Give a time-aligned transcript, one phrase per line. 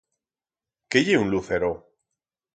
[0.95, 1.71] Qué ye un lucero?